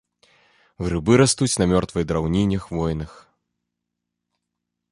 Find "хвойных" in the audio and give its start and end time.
2.63-3.13